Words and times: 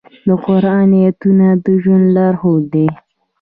د 0.27 0.29
قرآن 0.45 0.89
آیاتونه 0.99 1.47
د 1.63 1.65
ژوند 1.83 2.05
لارښود 2.15 2.63
دي. 2.73 2.87